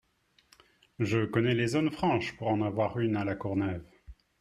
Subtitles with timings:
[0.97, 3.85] Je connais les zones franches pour en avoir une à La Courneuve.